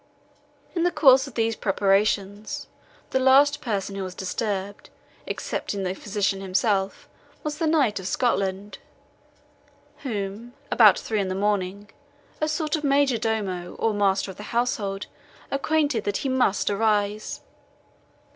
[0.73, 2.65] In the course of these preparations,
[3.11, 4.89] the last person who was disturbed,
[5.27, 7.07] excepting the physician himself,
[7.43, 8.79] was the knight of Scotland,
[9.99, 11.91] whom, about three in the morning,
[12.41, 15.05] a sort of major domo, or master of the household,
[15.51, 17.41] acquainted that he must arise.